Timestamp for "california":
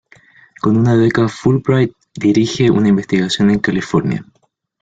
3.59-4.25